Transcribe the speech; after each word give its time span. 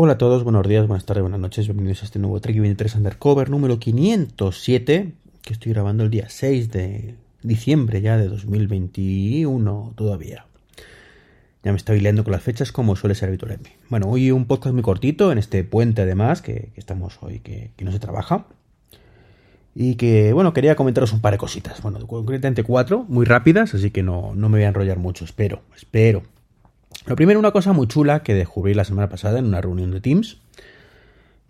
Hola 0.00 0.12
a 0.12 0.18
todos, 0.18 0.44
buenos 0.44 0.64
días, 0.68 0.86
buenas 0.86 1.06
tardes, 1.06 1.22
buenas 1.22 1.40
noches, 1.40 1.66
bienvenidos 1.66 2.02
a 2.02 2.04
este 2.04 2.20
nuevo 2.20 2.40
Trek 2.40 2.56
23 2.56 2.94
Undercover 2.94 3.50
número 3.50 3.80
507 3.80 5.12
que 5.42 5.52
estoy 5.52 5.72
grabando 5.72 6.04
el 6.04 6.10
día 6.10 6.28
6 6.28 6.70
de 6.70 7.16
diciembre 7.42 8.00
ya 8.00 8.16
de 8.16 8.28
2021 8.28 9.94
todavía. 9.96 10.46
Ya 11.64 11.72
me 11.72 11.78
estoy 11.78 11.98
leyendo 11.98 12.22
con 12.22 12.30
las 12.30 12.44
fechas 12.44 12.70
como 12.70 12.94
suele 12.94 13.16
ser 13.16 13.30
habitualmente. 13.30 13.76
Bueno, 13.88 14.06
hoy 14.08 14.30
un 14.30 14.44
podcast 14.44 14.72
muy 14.72 14.84
cortito 14.84 15.32
en 15.32 15.38
este 15.38 15.64
puente 15.64 16.02
además 16.02 16.42
que, 16.42 16.68
estamos 16.76 17.18
hoy, 17.20 17.40
que, 17.40 17.72
no 17.80 17.90
se 17.90 17.98
trabaja. 17.98 18.46
Y 19.74 19.96
que, 19.96 20.32
bueno, 20.32 20.52
quería 20.52 20.76
comentaros 20.76 21.12
un 21.12 21.20
par 21.20 21.32
de 21.32 21.38
cositas. 21.38 21.82
Bueno, 21.82 21.98
concretamente 22.06 22.62
cuatro, 22.62 23.04
muy 23.08 23.26
rápidas, 23.26 23.74
así 23.74 23.90
que 23.90 24.04
no, 24.04 24.32
no 24.36 24.48
me 24.48 24.58
voy 24.58 24.64
a 24.64 24.68
enrollar 24.68 24.98
mucho, 25.00 25.24
espero, 25.24 25.62
espero. 25.76 26.22
Lo 27.08 27.16
primero, 27.16 27.38
una 27.38 27.52
cosa 27.52 27.72
muy 27.72 27.86
chula 27.86 28.22
que 28.22 28.34
descubrí 28.34 28.74
la 28.74 28.84
semana 28.84 29.08
pasada 29.08 29.38
en 29.38 29.46
una 29.46 29.62
reunión 29.62 29.90
de 29.90 30.02
Teams, 30.02 30.42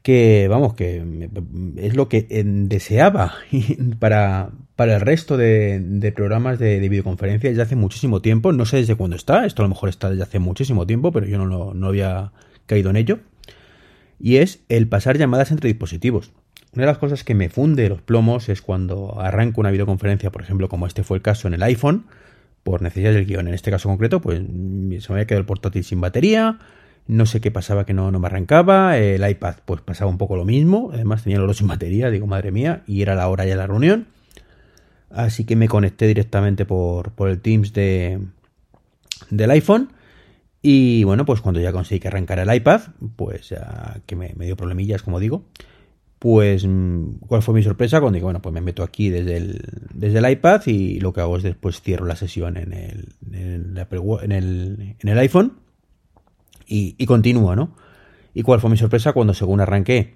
que 0.02 0.46
vamos, 0.48 0.74
que 0.74 1.28
es 1.76 1.96
lo 1.96 2.08
que 2.08 2.26
deseaba 2.44 3.34
para, 3.98 4.50
para 4.76 4.94
el 4.94 5.00
resto 5.00 5.36
de, 5.36 6.12
programas 6.14 6.60
de, 6.60 6.88
videoconferencia 6.88 7.50
desde 7.50 7.62
hace 7.62 7.74
muchísimo 7.74 8.22
tiempo. 8.22 8.52
No 8.52 8.66
sé 8.66 8.76
desde 8.76 8.94
cuándo 8.94 9.16
está, 9.16 9.46
esto 9.46 9.62
a 9.62 9.64
lo 9.64 9.70
mejor 9.70 9.88
está 9.88 10.08
desde 10.08 10.22
hace 10.22 10.38
muchísimo 10.38 10.86
tiempo, 10.86 11.10
pero 11.10 11.26
yo 11.26 11.38
no, 11.38 11.74
no 11.74 11.86
había 11.88 12.30
caído 12.66 12.90
en 12.90 12.96
ello. 12.96 13.18
Y 14.20 14.36
es 14.36 14.60
el 14.68 14.86
pasar 14.88 15.18
llamadas 15.18 15.50
entre 15.50 15.68
dispositivos. 15.68 16.30
Una 16.72 16.82
de 16.82 16.92
las 16.92 16.98
cosas 16.98 17.24
que 17.24 17.34
me 17.34 17.48
funde 17.48 17.88
los 17.88 18.00
plomos 18.00 18.48
es 18.48 18.62
cuando 18.62 19.20
arranco 19.20 19.60
una 19.60 19.72
videoconferencia, 19.72 20.30
por 20.30 20.42
ejemplo, 20.42 20.68
como 20.68 20.86
este 20.86 21.02
fue 21.02 21.16
el 21.16 21.22
caso 21.22 21.48
en 21.48 21.54
el 21.54 21.62
iPhone, 21.64 22.04
por 22.62 22.82
necesidad 22.82 23.12
del 23.12 23.26
guion. 23.26 23.48
En 23.48 23.54
este 23.54 23.70
caso 23.70 23.88
concreto, 23.88 24.20
pues 24.20 24.38
se 24.38 24.44
me 24.44 25.14
había 25.14 25.26
quedado 25.26 25.40
el 25.40 25.46
portátil 25.46 25.84
sin 25.84 26.00
batería, 26.00 26.58
no 27.06 27.24
sé 27.24 27.40
qué 27.40 27.50
pasaba 27.50 27.86
que 27.86 27.94
no, 27.94 28.10
no 28.10 28.20
me 28.20 28.26
arrancaba, 28.26 28.98
el 28.98 29.28
iPad 29.28 29.56
pues 29.64 29.80
pasaba 29.80 30.10
un 30.10 30.18
poco 30.18 30.36
lo 30.36 30.44
mismo, 30.44 30.90
además 30.92 31.24
tenía 31.24 31.38
el 31.38 31.44
oro 31.44 31.54
sin 31.54 31.66
batería, 31.66 32.10
digo 32.10 32.26
madre 32.26 32.52
mía, 32.52 32.82
y 32.86 33.02
era 33.02 33.14
la 33.14 33.28
hora 33.28 33.44
ya 33.44 33.52
de 33.52 33.56
la 33.56 33.66
reunión. 33.66 34.08
Así 35.10 35.44
que 35.44 35.56
me 35.56 35.68
conecté 35.68 36.06
directamente 36.06 36.66
por, 36.66 37.12
por 37.12 37.30
el 37.30 37.40
Teams 37.40 37.72
de, 37.72 38.20
del 39.30 39.50
iPhone. 39.50 39.92
Y 40.60 41.04
bueno, 41.04 41.24
pues 41.24 41.40
cuando 41.40 41.60
ya 41.60 41.72
conseguí 41.72 42.00
que 42.00 42.08
arrancara 42.08 42.42
el 42.42 42.54
iPad, 42.54 42.82
pues 43.16 43.48
ya 43.48 44.00
que 44.04 44.16
me, 44.16 44.34
me 44.36 44.44
dio 44.44 44.56
problemillas, 44.56 45.02
como 45.02 45.18
digo, 45.18 45.44
pues, 46.18 46.66
mm, 46.66 47.18
¿cuál 47.26 47.42
fue 47.42 47.54
mi 47.54 47.62
sorpresa? 47.62 48.00
Cuando 48.00 48.16
digo, 48.16 48.26
bueno, 48.26 48.42
pues 48.42 48.52
me 48.52 48.60
meto 48.60 48.82
aquí 48.82 49.08
desde 49.10 49.36
el, 49.36 49.62
desde 49.94 50.18
el 50.18 50.30
iPad 50.30 50.62
y 50.66 51.00
lo 51.00 51.12
que 51.12 51.20
hago 51.20 51.36
es 51.36 51.42
después 51.42 51.80
cierro 51.80 52.06
la 52.06 52.16
sesión 52.16 52.56
en 52.56 52.72
el, 52.72 53.14
en 53.32 53.76
el, 54.32 54.96
en 55.00 55.08
el, 55.08 55.18
iPhone 55.18 55.58
y, 56.66 56.96
y, 56.98 57.06
continúo, 57.06 57.54
¿no? 57.54 57.76
¿Y 58.34 58.42
cuál 58.42 58.60
fue 58.60 58.70
mi 58.70 58.76
sorpresa? 58.76 59.12
Cuando 59.12 59.34
según 59.34 59.60
arranqué 59.60 60.14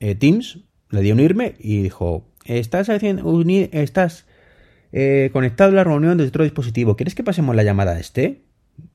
eh, 0.00 0.14
Teams, 0.14 0.60
le 0.90 1.00
di 1.00 1.10
a 1.10 1.14
unirme 1.14 1.54
y 1.58 1.82
dijo, 1.82 2.32
estás, 2.44 2.88
unir, 3.22 3.68
estás 3.72 4.26
eh, 4.92 5.30
conectado 5.32 5.70
a 5.72 5.74
la 5.74 5.84
reunión 5.84 6.16
desde 6.16 6.28
otro 6.28 6.44
dispositivo, 6.44 6.96
¿quieres 6.96 7.14
que 7.14 7.24
pasemos 7.24 7.54
la 7.54 7.62
llamada 7.62 7.92
a 7.92 8.00
este? 8.00 8.42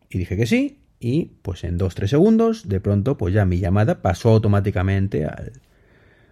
Y 0.10 0.18
dije 0.18 0.36
que 0.38 0.46
sí, 0.46 0.80
y 1.00 1.38
pues 1.42 1.64
en 1.64 1.78
2-3 1.78 2.08
segundos, 2.08 2.68
de 2.68 2.80
pronto, 2.80 3.18
pues 3.18 3.34
ya 3.34 3.46
mi 3.46 3.60
llamada 3.60 4.02
pasó 4.02 4.30
automáticamente 4.30 5.26
al 5.26 5.54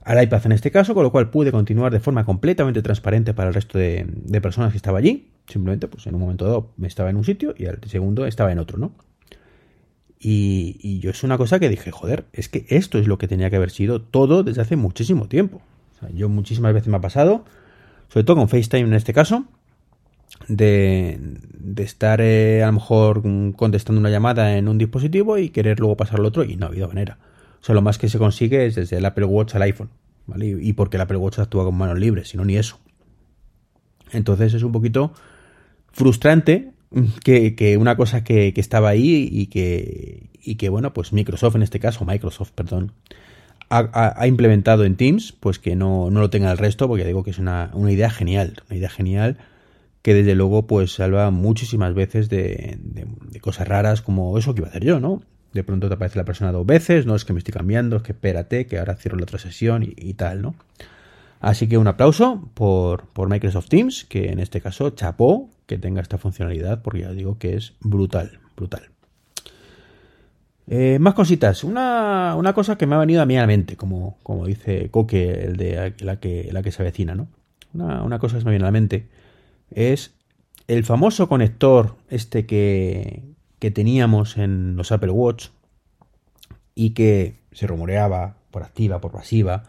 al 0.03 0.23
iPad 0.23 0.45
en 0.45 0.51
este 0.53 0.71
caso, 0.71 0.93
con 0.93 1.03
lo 1.03 1.11
cual 1.11 1.29
pude 1.29 1.51
continuar 1.51 1.91
de 1.91 1.99
forma 1.99 2.25
completamente 2.25 2.81
transparente 2.81 3.33
para 3.33 3.49
el 3.49 3.53
resto 3.53 3.77
de, 3.77 4.07
personas 4.41 4.71
que 4.71 4.77
estaba 4.77 4.99
allí. 4.99 5.29
Simplemente, 5.47 5.87
pues 5.87 6.07
en 6.07 6.15
un 6.15 6.21
momento 6.21 6.45
dado 6.45 6.71
estaba 6.83 7.09
en 7.09 7.17
un 7.17 7.23
sitio 7.23 7.53
y 7.57 7.65
al 7.65 7.79
segundo 7.85 8.25
estaba 8.25 8.51
en 8.51 8.59
otro, 8.59 8.77
¿no? 8.77 8.93
Y, 10.19 10.99
yo 10.99 11.11
es 11.11 11.23
una 11.23 11.37
cosa 11.37 11.59
que 11.59 11.69
dije, 11.69 11.91
joder, 11.91 12.25
es 12.33 12.49
que 12.49 12.65
esto 12.69 12.97
es 12.99 13.07
lo 13.07 13.17
que 13.17 13.27
tenía 13.27 13.49
que 13.49 13.55
haber 13.55 13.71
sido 13.71 14.01
todo 14.01 14.43
desde 14.43 14.61
hace 14.61 14.75
muchísimo 14.75 15.27
tiempo. 15.27 15.61
yo 16.13 16.29
muchísimas 16.29 16.73
veces 16.73 16.89
me 16.89 16.97
ha 16.97 17.01
pasado, 17.01 17.45
sobre 18.09 18.25
todo 18.25 18.37
con 18.37 18.49
FaceTime 18.49 18.87
en 18.87 18.93
este 18.93 19.13
caso, 19.13 19.45
de, 20.47 21.19
estar 21.77 22.21
eh, 22.21 22.63
a 22.63 22.67
lo 22.67 22.73
mejor 22.73 23.21
contestando 23.55 23.99
una 23.99 24.09
llamada 24.09 24.57
en 24.57 24.67
un 24.67 24.77
dispositivo 24.77 25.37
y 25.37 25.49
querer 25.49 25.79
luego 25.79 25.97
pasar 25.97 26.19
al 26.19 26.25
otro 26.25 26.43
y 26.43 26.55
no 26.55 26.65
ha 26.65 26.69
habido 26.69 26.87
manera. 26.87 27.17
O 27.61 27.65
sea, 27.65 27.75
lo 27.75 27.81
más 27.81 27.97
que 27.97 28.09
se 28.09 28.17
consigue 28.17 28.65
es 28.65 28.75
desde 28.75 28.97
el 28.97 29.05
Apple 29.05 29.25
Watch 29.25 29.55
al 29.55 29.63
iPhone, 29.63 29.89
¿vale? 30.27 30.57
Y 30.59 30.73
porque 30.73 30.97
el 30.97 31.01
Apple 31.01 31.17
Watch 31.17 31.39
actúa 31.39 31.65
con 31.65 31.75
manos 31.75 31.99
libres, 31.99 32.29
sino 32.29 32.45
ni 32.45 32.57
eso. 32.57 32.79
Entonces 34.11 34.53
es 34.53 34.63
un 34.63 34.71
poquito 34.71 35.13
frustrante 35.91 36.71
que, 37.23 37.77
una 37.79 37.95
cosa 37.95 38.23
que, 38.23 38.53
estaba 38.55 38.89
ahí 38.89 39.27
y 39.31 39.47
que, 39.47 40.29
y 40.41 40.55
que, 40.55 40.69
bueno, 40.69 40.93
pues 40.93 41.13
Microsoft 41.13 41.55
en 41.55 41.63
este 41.63 41.79
caso, 41.79 42.05
Microsoft, 42.05 42.51
perdón, 42.51 42.93
ha, 43.69 44.27
implementado 44.27 44.83
en 44.83 44.95
Teams, 44.95 45.31
pues 45.31 45.59
que 45.59 45.75
no, 45.75 46.09
lo 46.09 46.29
tenga 46.29 46.51
el 46.51 46.57
resto, 46.57 46.87
porque 46.87 47.05
digo 47.05 47.23
que 47.23 47.31
es 47.31 47.39
una, 47.39 47.71
idea 47.89 48.09
genial, 48.09 48.63
una 48.69 48.77
idea 48.77 48.89
genial 48.89 49.37
que 50.01 50.13
desde 50.13 50.33
luego 50.33 50.65
pues 50.65 50.93
salva 50.93 51.29
muchísimas 51.29 51.93
veces 51.93 52.29
de, 52.29 52.77
de, 52.81 53.39
cosas 53.41 53.67
raras 53.67 54.01
como 54.01 54.37
eso 54.37 54.55
que 54.55 54.61
iba 54.61 54.67
a 54.67 54.69
hacer 54.69 54.85
yo, 54.85 54.99
¿no? 54.99 55.21
De 55.53 55.63
pronto 55.63 55.87
te 55.87 55.95
aparece 55.95 56.17
la 56.17 56.25
persona 56.25 56.51
dos 56.51 56.65
veces, 56.65 57.05
no 57.05 57.15
es 57.15 57.25
que 57.25 57.33
me 57.33 57.39
estoy 57.39 57.53
cambiando, 57.53 57.97
es 57.97 58.03
que 58.03 58.11
espérate, 58.11 58.67
que 58.67 58.79
ahora 58.79 58.95
cierro 58.95 59.17
la 59.17 59.23
otra 59.23 59.39
sesión 59.39 59.83
y, 59.83 60.13
tal, 60.13 60.41
¿no? 60.41 60.55
Así 61.39 61.67
que 61.67 61.77
un 61.77 61.87
aplauso 61.87 62.49
por, 62.53 63.07
Microsoft 63.29 63.69
Teams, 63.69 64.05
que 64.05 64.29
en 64.29 64.39
este 64.39 64.61
caso 64.61 64.89
chapó 64.91 65.49
que 65.65 65.77
tenga 65.77 66.01
esta 66.01 66.17
funcionalidad, 66.17 66.81
porque 66.81 67.01
ya 67.01 67.11
digo 67.11 67.37
que 67.37 67.55
es 67.55 67.73
brutal, 67.79 68.39
brutal. 68.55 68.89
Eh, 70.67 70.99
más 70.99 71.15
cositas. 71.15 71.63
Una, 71.63 72.51
cosa 72.53 72.77
que 72.77 72.85
me 72.85 72.95
ha 72.95 72.99
venido 72.99 73.21
a 73.21 73.25
mí 73.25 73.37
a 73.37 73.41
la 73.41 73.47
mente, 73.47 73.75
como, 73.75 74.17
como 74.21 74.45
dice 74.45 74.89
Coque, 74.91 75.45
el 75.45 75.55
de 75.55 75.93
la 76.01 76.19
que, 76.19 76.49
la 76.51 76.61
que 76.61 76.71
se 76.71 76.83
avecina, 76.83 77.15
¿no? 77.15 77.27
Una, 77.73 78.03
una 78.03 78.19
cosa 78.19 78.37
que 78.37 78.45
me 78.45 78.51
viene 78.51 78.65
a 78.65 78.67
la 78.67 78.71
mente 78.71 79.07
es 79.71 80.13
el 80.67 80.83
famoso 80.83 81.27
conector 81.27 81.95
este 82.09 82.45
que, 82.45 83.23
que 83.59 83.71
teníamos 83.71 84.37
en 84.37 84.75
los 84.75 84.91
Apple 84.91 85.11
Watch 85.11 85.47
y 86.75 86.91
que 86.91 87.35
se 87.51 87.67
rumoreaba 87.67 88.37
por 88.51 88.63
activa, 88.63 89.01
por 89.01 89.11
pasiva 89.11 89.63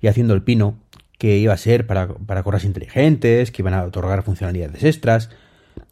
y 0.00 0.06
haciendo 0.06 0.34
el 0.34 0.42
pino 0.42 0.76
que 1.18 1.38
iba 1.38 1.52
a 1.52 1.58
ser 1.58 1.86
para, 1.86 2.08
para 2.08 2.42
correas 2.42 2.64
inteligentes, 2.64 3.52
que 3.52 3.62
iban 3.62 3.74
a 3.74 3.84
otorgar 3.84 4.22
funcionalidades 4.22 4.82
extras. 4.82 5.30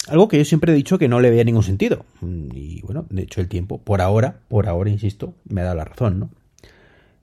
Algo 0.08 0.28
que 0.28 0.38
yo 0.38 0.44
siempre 0.44 0.72
he 0.72 0.74
dicho 0.74 0.98
que 0.98 1.08
no 1.08 1.20
le 1.20 1.30
veía 1.30 1.44
ningún 1.44 1.62
sentido. 1.62 2.04
Y 2.20 2.82
bueno, 2.82 3.06
de 3.10 3.22
hecho 3.22 3.40
el 3.40 3.48
tiempo, 3.48 3.78
por 3.78 4.00
ahora, 4.00 4.40
por 4.48 4.68
ahora, 4.68 4.90
insisto, 4.90 5.34
me 5.48 5.60
ha 5.60 5.64
dado 5.64 5.76
la 5.76 5.84
razón, 5.84 6.18
¿no? 6.18 6.30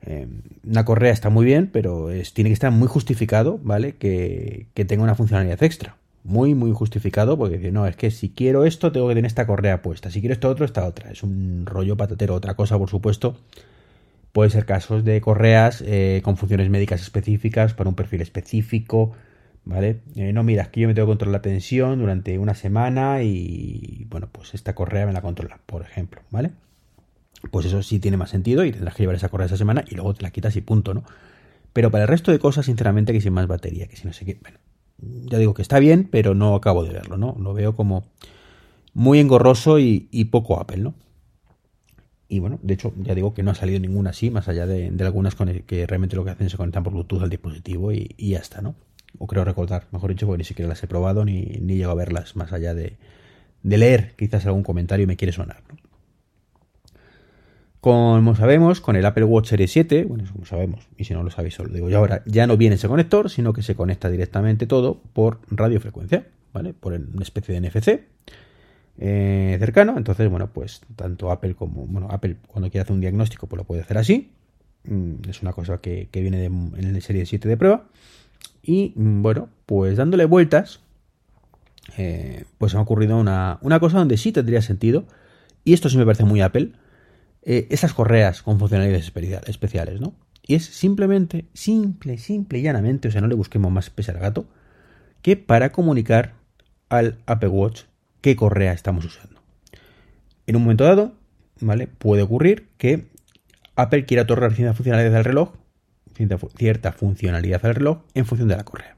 Eh, 0.04 0.28
una 0.64 0.86
correa 0.86 1.12
está 1.12 1.30
muy 1.30 1.46
bien, 1.46 1.68
pero 1.68 2.08
tiene 2.34 2.50
que 2.50 2.54
estar 2.54 2.72
muy 2.72 2.88
justificado, 2.88 3.60
¿vale? 3.62 3.96
Que, 3.96 4.68
que 4.74 4.86
tenga 4.86 5.04
una 5.04 5.16
funcionalidad 5.16 5.62
extra 5.64 5.97
muy, 6.24 6.56
muy 6.56 6.72
justificado, 6.72 7.38
porque 7.38 7.58
dice, 7.58 7.72
no, 7.72 7.88
es 7.88 7.96
que 7.96 8.12
si 8.12 8.30
quiero 8.30 8.66
esto, 8.66 8.92
tengo 8.92 9.08
que 9.08 9.16
tener 9.16 9.28
esta 9.28 9.48
correa 9.48 9.82
puesta, 9.82 10.12
si 10.12 10.20
quiero 10.20 10.34
esto 10.34 10.50
otro, 10.50 10.66
esta 10.66 10.86
otra. 10.86 11.12
Es 11.12 11.24
un 11.24 11.66
rollo 11.66 11.96
patatero. 11.96 12.36
Otra 12.36 12.56
cosa, 12.56 12.78
por 12.78 12.90
supuesto, 12.90 13.38
puede 14.32 14.50
ser 14.50 14.66
casos 14.66 15.04
de 15.04 15.20
correas 15.22 15.84
eh, 15.86 16.22
con 16.24 16.38
funciones 16.38 16.70
médicas 16.70 17.02
específicas 17.02 17.74
para 17.74 17.90
un 17.90 17.96
perfil 17.96 18.22
específico, 18.22 19.14
¿vale? 19.66 20.02
Eh, 20.16 20.34
no, 20.34 20.44
mira, 20.44 20.70
que 20.70 20.82
yo 20.82 20.88
me 20.88 20.94
tengo 20.94 21.08
que 21.08 21.12
controlar 21.12 21.40
la 21.40 21.42
tensión 21.42 22.00
durante 22.00 22.38
una 22.38 22.54
semana 22.54 23.24
y, 23.24 24.06
bueno, 24.10 24.30
pues 24.32 24.54
esta 24.54 24.76
correa 24.76 25.06
me 25.06 25.14
la 25.14 25.22
controla, 25.22 25.60
por 25.66 25.82
ejemplo, 25.82 26.22
¿vale? 26.30 26.52
Pues 27.52 27.66
eso 27.66 27.82
sí 27.84 28.00
tiene 28.00 28.18
más 28.18 28.30
sentido 28.30 28.66
y 28.66 28.72
tendrás 28.72 28.96
que 28.96 29.04
llevar 29.04 29.16
esa 29.16 29.30
correa 29.30 29.48
esa 29.48 29.58
semana 29.58 29.84
y 29.90 29.96
luego 29.96 30.14
te 30.14 30.24
la 30.24 30.32
quitas 30.32 30.56
y 30.56 30.62
punto, 30.62 30.94
¿no? 30.94 31.04
Pero 31.74 31.92
para 31.92 32.04
el 32.04 32.08
resto 32.08 32.32
de 32.32 32.40
cosas, 32.40 32.66
sinceramente, 32.66 33.14
que 33.14 33.22
sin 33.22 33.34
más 33.34 33.48
batería, 33.48 33.88
que 33.88 33.96
si 33.96 34.06
no 34.08 34.14
sé 34.14 34.26
qué, 34.26 34.38
bueno, 34.42 34.58
ya 35.00 35.38
digo 35.38 35.54
que 35.54 35.62
está 35.62 35.80
bien, 35.80 36.08
pero 36.10 36.34
no 36.34 36.56
acabo 36.56 36.84
de 36.84 36.92
verlo, 36.92 37.18
¿no? 37.18 37.36
Lo 37.40 37.54
veo 37.54 37.76
como 37.76 38.04
muy 38.94 39.20
engorroso 39.20 39.80
y, 39.80 40.26
poco 40.32 40.60
Apple, 40.60 40.78
¿no? 40.78 40.96
Y 42.30 42.40
bueno, 42.40 42.60
de 42.62 42.74
hecho, 42.74 42.94
ya 42.98 43.16
digo 43.16 43.34
que 43.34 43.44
no 43.44 43.52
ha 43.52 43.56
salido 43.56 43.80
ninguna 43.80 44.10
así, 44.10 44.30
más 44.30 44.48
allá 44.48 44.66
de, 44.66 44.92
algunas 45.00 45.36
que 45.36 45.86
realmente 45.88 46.16
lo 46.16 46.26
que 46.26 46.32
hacen 46.32 46.48
es 46.48 46.52
se 46.52 46.58
conectan 46.58 46.84
por 46.84 46.94
Bluetooth 46.94 47.22
al 47.22 47.30
dispositivo 47.30 47.92
y, 47.92 48.16
ya 48.18 48.40
está, 48.40 48.62
¿no? 48.62 48.76
O 49.20 49.28
creo 49.28 49.46
recordar, 49.46 49.88
mejor 49.92 50.10
dicho, 50.10 50.26
porque 50.26 50.40
ni 50.40 50.44
siquiera 50.44 50.68
las 50.68 50.84
he 50.84 50.88
probado 50.88 51.24
ni, 51.26 51.42
ni 51.62 51.78
llego 51.78 51.92
a 51.92 51.96
verlas, 51.96 52.36
más 52.36 52.52
allá 52.52 52.74
de, 52.74 52.98
de 53.64 53.78
leer 53.78 54.16
quizás 54.18 54.46
algún 54.46 54.64
comentario 54.64 55.06
y 55.06 55.08
me 55.08 55.16
quiere 55.16 55.32
sonar, 55.32 55.64
¿no? 55.70 55.87
Como 57.88 58.36
sabemos, 58.36 58.82
con 58.82 58.98
el 58.98 59.06
Apple 59.06 59.24
Watch 59.24 59.48
Series 59.48 59.72
7, 59.72 60.04
bueno, 60.04 60.26
como 60.30 60.44
sabemos, 60.44 60.90
y 60.98 61.06
si 61.06 61.14
no 61.14 61.24
lo 61.24 61.32
sabéis, 61.32 61.54
solo 61.54 61.74
digo 61.74 61.90
yo 61.90 62.00
ahora, 62.00 62.22
ya 62.26 62.46
no 62.46 62.58
viene 62.58 62.76
ese 62.76 62.90
conector, 62.90 63.30
sino 63.30 63.54
que 63.54 63.62
se 63.62 63.76
conecta 63.76 64.10
directamente 64.10 64.68
todo 64.68 65.00
por 65.14 65.40
radiofrecuencia, 65.50 66.28
¿vale? 66.52 66.74
Por 66.74 66.92
una 66.92 67.22
especie 67.22 67.58
de 67.58 67.66
NFC 67.66 68.02
eh, 68.98 69.56
cercano. 69.58 69.94
Entonces, 69.96 70.30
bueno, 70.30 70.50
pues 70.52 70.82
tanto 70.98 71.32
Apple 71.32 71.56
como, 71.56 71.88
bueno, 71.88 72.10
Apple 72.12 72.36
cuando 72.48 72.70
quiere 72.70 72.82
hacer 72.82 72.94
un 72.94 73.00
diagnóstico, 73.00 73.48
pues 73.48 73.58
lo 73.58 73.64
puede 73.64 73.84
hacer 73.84 73.98
así. 73.98 74.32
Mm, 74.84 75.30
es 75.30 75.42
una 75.42 75.54
cosa 75.54 75.78
que, 75.78 76.10
viene 76.12 76.44
en 76.44 76.74
el 76.76 77.02
Series 77.02 77.30
7 77.30 77.48
de 77.48 77.56
prueba. 77.56 77.86
Y 78.64 78.92
mm, 78.98 79.22
bueno, 79.22 79.48
pues 79.66 79.96
dándole 79.96 80.26
vueltas, 80.26 80.82
eh, 81.98 82.44
pues 82.58 82.76
ha 82.76 82.82
ocurrido 82.82 83.16
una, 83.16 83.60
una 83.62 83.80
cosa 83.80 84.00
donde 84.00 84.18
sí 84.18 84.34
tendría 84.34 84.62
sentido, 84.62 85.06
y 85.64 85.72
esto 85.72 85.88
sí 85.88 85.98
me 85.98 86.04
parece 86.04 86.26
muy 86.26 86.42
Apple 86.42 86.74
eh, 87.50 87.66
esas 87.70 87.94
correas 87.94 88.42
con 88.42 88.60
funcionalidades 88.60 89.10
especiales, 89.48 90.02
¿no? 90.02 90.14
Y 90.46 90.56
es 90.56 90.66
simplemente, 90.66 91.46
simple, 91.54 92.18
simple 92.18 92.60
y 92.60 92.64
llanamente, 92.64 93.08
o 93.08 93.12
sea, 93.12 93.22
no 93.22 93.28
le 93.28 93.36
busquemos 93.36 93.72
más 93.72 93.90
pese 93.90 94.12
al 94.12 94.20
gato, 94.20 94.50
que 95.22 95.38
para 95.38 95.72
comunicar 95.72 96.34
al 96.90 97.20
Apple 97.26 97.48
Watch 97.48 97.84
qué 98.20 98.36
correa 98.36 98.74
estamos 98.74 99.06
usando. 99.06 99.40
En 100.46 100.58
un 100.58 100.64
momento 100.64 100.84
dado, 100.84 101.14
¿vale? 101.62 101.88
Puede 101.88 102.22
ocurrir 102.22 102.68
que 102.78 103.08
Apple 103.78 104.04
quiera 104.06 104.24
otorgar 104.24 104.54
cierta 104.54 104.74
funcionalidad 104.74 105.16
al 105.16 105.24
reloj, 105.24 105.54
cierta 106.58 106.92
funcionalidad 106.92 107.66
al 107.66 107.76
reloj 107.76 108.00
en 108.14 108.26
función 108.26 108.50
de 108.50 108.58
la 108.58 108.66
correa. 108.66 108.98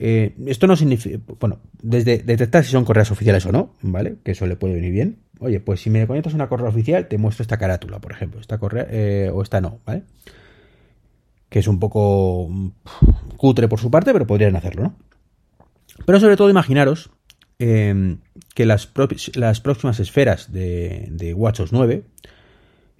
Eh, 0.00 0.36
esto 0.46 0.68
no 0.68 0.76
significa, 0.76 1.18
bueno, 1.40 1.58
desde 1.82 2.18
detectar 2.18 2.64
si 2.64 2.70
son 2.70 2.84
correas 2.84 3.10
oficiales 3.10 3.44
o 3.46 3.52
no, 3.52 3.74
¿vale? 3.82 4.16
Que 4.22 4.30
eso 4.30 4.46
le 4.46 4.54
puede 4.54 4.74
venir 4.74 4.92
bien. 4.92 5.18
Oye, 5.40 5.58
pues 5.58 5.80
si 5.80 5.90
me 5.90 6.06
conectas 6.06 6.34
una 6.34 6.48
correa 6.48 6.68
oficial, 6.68 7.08
te 7.08 7.18
muestro 7.18 7.42
esta 7.42 7.58
carátula, 7.58 7.98
por 7.98 8.12
ejemplo, 8.12 8.40
esta 8.40 8.58
correa 8.58 8.86
eh, 8.88 9.30
o 9.32 9.42
esta 9.42 9.60
no, 9.60 9.80
¿vale? 9.84 10.04
Que 11.48 11.58
es 11.58 11.66
un 11.66 11.80
poco 11.80 12.48
mm, 12.48 12.68
cutre 13.36 13.66
por 13.66 13.80
su 13.80 13.90
parte, 13.90 14.12
pero 14.12 14.26
podrían 14.26 14.54
hacerlo, 14.54 14.84
¿no? 14.84 14.96
Pero 16.06 16.20
sobre 16.20 16.36
todo 16.36 16.48
imaginaros 16.48 17.10
em, 17.58 18.18
que 18.54 18.66
las, 18.66 18.92
las, 19.34 19.60
próximas 19.60 19.98
esferas 19.98 20.52
de, 20.52 21.08
de 21.10 21.34
WatchOS 21.34 21.72
9, 21.72 22.04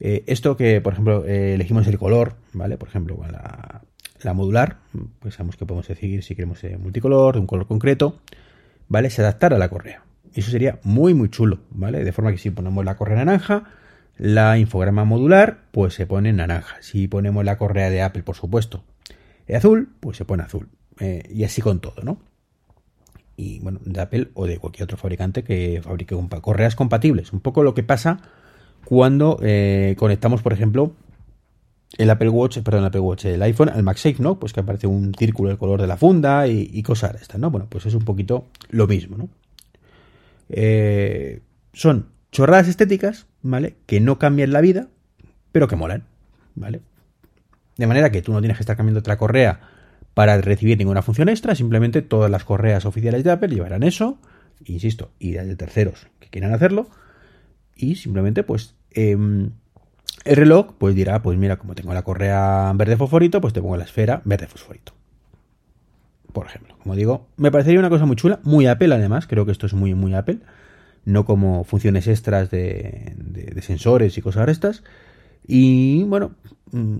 eh, 0.00 0.24
esto 0.26 0.56
que, 0.56 0.80
por 0.80 0.94
ejemplo, 0.94 1.24
elegimos 1.24 1.86
el 1.86 1.96
color, 1.96 2.34
¿vale? 2.54 2.76
Por 2.76 2.88
ejemplo, 2.88 3.20
la, 3.30 3.82
la 4.22 4.34
modular, 4.34 4.78
pues 5.20 5.34
sabemos 5.34 5.56
que 5.56 5.66
podemos 5.66 5.86
decidir 5.86 6.22
si 6.22 6.34
queremos 6.34 6.60
multicolor, 6.78 7.34
de 7.34 7.40
un 7.40 7.46
color 7.46 7.66
concreto, 7.66 8.18
¿vale? 8.88 9.10
Se 9.10 9.22
adaptará 9.22 9.56
a 9.56 9.58
la 9.58 9.68
correa. 9.68 10.02
Eso 10.34 10.50
sería 10.50 10.78
muy, 10.82 11.14
muy 11.14 11.30
chulo, 11.30 11.60
¿vale? 11.70 12.04
De 12.04 12.12
forma 12.12 12.30
que 12.30 12.38
si 12.38 12.50
ponemos 12.50 12.84
la 12.84 12.96
correa 12.96 13.16
naranja, 13.16 13.64
la 14.16 14.58
infograma 14.58 15.04
modular, 15.04 15.60
pues 15.70 15.94
se 15.94 16.06
pone 16.06 16.32
naranja. 16.32 16.76
Si 16.80 17.08
ponemos 17.08 17.44
la 17.44 17.56
correa 17.56 17.90
de 17.90 18.02
Apple, 18.02 18.22
por 18.22 18.36
supuesto, 18.36 18.84
de 19.46 19.56
azul, 19.56 19.90
pues 20.00 20.16
se 20.16 20.24
pone 20.24 20.42
azul. 20.42 20.68
Eh, 21.00 21.22
y 21.32 21.44
así 21.44 21.62
con 21.62 21.80
todo, 21.80 22.02
¿no? 22.02 22.18
Y 23.36 23.60
bueno, 23.60 23.78
de 23.84 24.00
Apple 24.00 24.28
o 24.34 24.46
de 24.46 24.58
cualquier 24.58 24.84
otro 24.84 24.96
fabricante 24.96 25.44
que 25.44 25.80
fabrique 25.82 26.16
correas 26.42 26.74
compatibles. 26.74 27.32
Un 27.32 27.40
poco 27.40 27.62
lo 27.62 27.72
que 27.72 27.84
pasa 27.84 28.20
cuando 28.84 29.38
eh, 29.42 29.94
conectamos, 29.96 30.42
por 30.42 30.52
ejemplo, 30.52 30.92
el 31.96 32.10
Apple 32.10 32.28
Watch, 32.28 32.58
perdón, 32.58 32.80
el 32.80 32.86
Apple 32.86 33.00
Watch, 33.00 33.24
el 33.24 33.42
iPhone 33.42 33.70
al 33.70 33.82
MagSafe, 33.82 34.22
¿no? 34.22 34.38
Pues 34.38 34.52
que 34.52 34.60
aparece 34.60 34.86
un 34.86 35.14
círculo 35.14 35.48
del 35.48 35.58
color 35.58 35.80
de 35.80 35.86
la 35.86 35.96
funda 35.96 36.46
y, 36.46 36.82
cosas 36.82 37.12
de 37.14 37.18
estas, 37.20 37.40
¿no? 37.40 37.50
Bueno, 37.50 37.66
pues 37.68 37.86
es 37.86 37.94
un 37.94 38.04
poquito 38.04 38.48
lo 38.68 38.86
mismo, 38.86 39.16
¿no? 39.16 39.28
Eh, 40.50 41.40
son 41.72 42.08
chorradas 42.30 42.68
estéticas, 42.68 43.26
¿vale? 43.42 43.76
Que 43.86 44.00
no 44.00 44.18
cambian 44.18 44.52
la 44.52 44.60
vida, 44.60 44.88
pero 45.50 45.66
que 45.66 45.76
molan, 45.76 46.04
¿vale? 46.54 46.80
De 47.76 47.86
manera 47.86 48.10
que 48.10 48.22
tú 48.22 48.32
no 48.32 48.40
tienes 48.40 48.58
que 48.58 48.62
estar 48.62 48.76
cambiando 48.76 49.00
otra 49.00 49.16
correa 49.16 49.60
para 50.12 50.38
recibir 50.40 50.76
ninguna 50.76 51.00
función 51.00 51.28
extra, 51.28 51.54
simplemente 51.54 52.02
todas 52.02 52.30
las 52.30 52.44
correas 52.44 52.84
oficiales 52.84 53.24
de 53.24 53.30
Apple 53.30 53.54
llevarán 53.54 53.82
eso, 53.82 54.18
insisto, 54.64 55.12
y 55.18 55.32
de 55.32 55.56
terceros 55.56 56.08
que 56.18 56.28
quieran 56.28 56.52
hacerlo, 56.52 56.90
y 57.74 57.94
simplemente 57.94 58.42
pues... 58.42 58.74
Em, 58.90 59.52
el 60.28 60.36
reloj, 60.36 60.74
pues 60.78 60.94
dirá, 60.94 61.22
pues 61.22 61.38
mira, 61.38 61.56
como 61.56 61.74
tengo 61.74 61.94
la 61.94 62.02
correa 62.02 62.72
verde 62.74 62.96
fosforito, 62.96 63.40
pues 63.40 63.54
te 63.54 63.60
pongo 63.60 63.76
la 63.76 63.84
esfera 63.84 64.20
verde 64.24 64.46
fosforito. 64.46 64.92
Por 66.32 66.46
ejemplo, 66.46 66.76
como 66.82 66.94
digo, 66.94 67.26
me 67.36 67.50
parecería 67.50 67.80
una 67.80 67.88
cosa 67.88 68.04
muy 68.04 68.16
chula, 68.16 68.40
muy 68.42 68.66
Apple 68.66 68.94
además, 68.94 69.26
creo 69.26 69.46
que 69.46 69.52
esto 69.52 69.66
es 69.66 69.72
muy, 69.72 69.94
muy 69.94 70.14
Apple, 70.14 70.38
no 71.04 71.24
como 71.24 71.64
funciones 71.64 72.06
extras 72.06 72.50
de, 72.50 73.14
sensores 73.62 74.18
y 74.18 74.22
cosas 74.22 74.46
de 74.46 74.52
estas. 74.52 74.84
Y 75.46 76.04
bueno, 76.04 76.32
mm, 76.72 76.96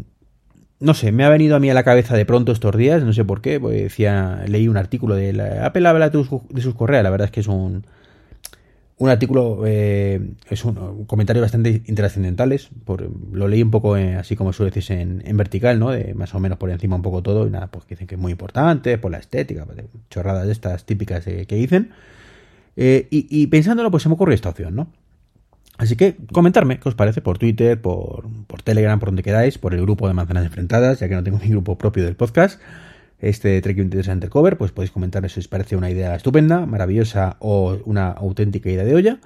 no 0.80 0.94
sé, 0.94 1.12
me 1.12 1.24
ha 1.24 1.28
venido 1.28 1.56
a 1.56 1.60
mí 1.60 1.68
a 1.68 1.74
la 1.74 1.84
cabeza 1.84 2.16
de 2.16 2.24
pronto 2.24 2.52
estos 2.52 2.76
días, 2.76 3.04
no 3.04 3.12
sé 3.12 3.24
por 3.24 3.42
qué, 3.42 3.60
pues 3.60 3.82
decía, 3.82 4.42
leí 4.46 4.68
un 4.68 4.78
artículo 4.78 5.14
de 5.14 5.34
la, 5.34 5.66
Apple 5.66 5.86
habla 5.86 6.08
de, 6.08 6.26
de 6.48 6.62
sus 6.62 6.74
correas, 6.74 7.02
la 7.04 7.10
verdad 7.10 7.26
es 7.26 7.32
que 7.32 7.40
es 7.40 7.48
un, 7.48 7.84
un 8.98 9.10
artículo, 9.10 9.62
eh, 9.66 10.32
es 10.50 10.64
un, 10.64 11.04
comentario 11.06 11.40
bastante 11.40 11.82
intrascendentales, 11.86 12.68
por, 12.84 13.08
lo 13.32 13.48
leí 13.48 13.62
un 13.62 13.70
poco 13.70 13.96
eh, 13.96 14.16
así 14.16 14.34
como 14.36 14.52
suele 14.52 14.70
decirse 14.70 15.00
en, 15.00 15.36
vertical, 15.36 15.78
¿no? 15.78 15.90
De 15.90 16.14
más 16.14 16.34
o 16.34 16.40
menos 16.40 16.58
por 16.58 16.70
encima 16.70 16.96
un 16.96 17.02
poco 17.02 17.22
todo, 17.22 17.46
y 17.46 17.50
nada, 17.50 17.68
pues 17.68 17.84
que 17.84 17.94
dicen 17.94 18.06
que 18.06 18.16
es 18.16 18.20
muy 18.20 18.32
importante, 18.32 18.98
por 18.98 19.12
la 19.12 19.18
estética, 19.18 19.66
chorradas 20.10 20.46
de 20.46 20.52
estas 20.52 20.84
típicas 20.84 21.24
que 21.24 21.56
dicen. 21.56 21.90
Eh, 22.76 23.08
y, 23.10 23.26
y, 23.30 23.46
pensándolo, 23.48 23.90
pues 23.90 24.02
se 24.02 24.08
me 24.08 24.14
ocurrió 24.14 24.34
esta 24.34 24.50
opción, 24.50 24.74
¿no? 24.76 24.88
Así 25.78 25.94
que 25.96 26.16
comentarme 26.32 26.80
qué 26.80 26.88
os 26.88 26.94
parece 26.96 27.20
por 27.22 27.38
Twitter, 27.38 27.80
por, 27.80 28.28
por 28.48 28.62
Telegram, 28.62 28.98
por 28.98 29.08
donde 29.10 29.22
queráis, 29.22 29.58
por 29.58 29.74
el 29.74 29.82
grupo 29.82 30.08
de 30.08 30.14
manzanas 30.14 30.44
enfrentadas, 30.44 30.98
ya 30.98 31.08
que 31.08 31.14
no 31.14 31.22
tengo 31.22 31.38
mi 31.38 31.48
grupo 31.48 31.78
propio 31.78 32.04
del 32.04 32.16
podcast 32.16 32.60
este 33.20 33.60
Trek 33.60 33.76
23 33.76 34.08
Undercover, 34.08 34.56
pues 34.56 34.72
podéis 34.72 34.90
comentar 34.90 35.28
si 35.28 35.40
os 35.40 35.48
parece 35.48 35.76
una 35.76 35.90
idea 35.90 36.14
estupenda, 36.14 36.66
maravillosa 36.66 37.36
o 37.40 37.78
una 37.84 38.10
auténtica 38.10 38.70
idea 38.70 38.84
de 38.84 38.94
olla, 38.94 39.18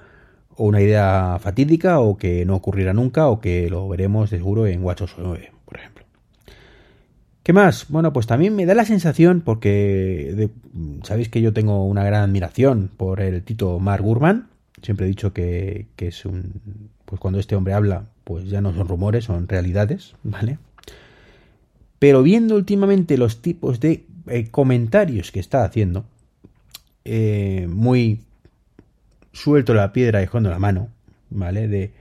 o 0.55 0.65
una 0.65 0.81
idea 0.81 1.37
fatídica 1.39 1.99
o 1.99 2.17
que 2.17 2.45
no 2.45 2.55
ocurrirá 2.55 2.93
nunca 2.93 3.27
o 3.27 3.39
que 3.39 3.69
lo 3.69 3.87
veremos 3.87 4.29
de 4.29 4.37
seguro 4.37 4.67
en 4.67 4.83
WatchOS 4.83 5.15
9, 5.17 5.51
por 5.65 5.77
ejemplo. 5.77 6.05
¿Qué 7.43 7.53
más? 7.53 7.87
Bueno, 7.89 8.13
pues 8.13 8.25
también 8.25 8.55
me 8.55 8.65
da 8.65 8.73
la 8.73 8.85
sensación, 8.85 9.41
porque 9.41 10.49
sabéis 11.03 11.29
que 11.29 11.41
yo 11.41 11.53
tengo 11.53 11.85
una 11.85 12.03
gran 12.03 12.23
admiración 12.23 12.89
por 12.95 13.19
el 13.19 13.43
Tito 13.43 13.79
Mark 13.79 14.03
Gurman, 14.03 14.47
siempre 14.81 15.05
he 15.05 15.09
dicho 15.09 15.33
que, 15.33 15.87
que 15.95 16.07
es 16.07 16.25
un... 16.25 16.89
pues 17.05 17.19
cuando 17.19 17.39
este 17.39 17.55
hombre 17.55 17.73
habla, 17.73 18.05
pues 18.23 18.49
ya 18.49 18.61
no 18.61 18.73
son 18.73 18.87
rumores, 18.87 19.25
son 19.25 19.47
realidades, 19.47 20.15
¿vale? 20.23 20.57
Pero 22.03 22.21
viendo 22.21 22.55
últimamente 22.55 23.17
los 23.17 23.41
tipos 23.41 23.79
de 23.79 24.03
eh, 24.27 24.49
comentarios 24.51 25.31
que 25.31 25.39
está 25.39 25.63
haciendo, 25.63 26.03
eh, 27.05 27.65
muy 27.69 28.19
suelto 29.31 29.73
la 29.73 29.93
piedra 29.93 30.19
dejando 30.19 30.49
la 30.49 30.59
mano, 30.59 30.89
¿vale? 31.29 31.69
De, 31.69 31.93